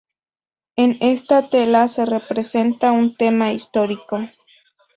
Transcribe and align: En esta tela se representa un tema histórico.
En 0.77 0.97
esta 0.99 1.47
tela 1.51 1.87
se 1.87 2.07
representa 2.07 2.91
un 2.91 3.13
tema 3.13 3.53
histórico. 3.53 4.19